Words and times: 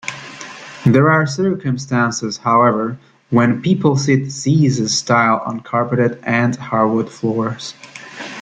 There 0.83 1.11
are 1.11 1.27
circumstances, 1.27 2.35
however, 2.37 2.97
when 3.29 3.61
people 3.61 3.95
sit 3.97 4.23
"seiza"-style 4.29 5.43
on 5.47 5.59
carpeted 5.59 6.17
and 6.23 6.55
hardwood 6.55 7.11
floors. 7.11 7.75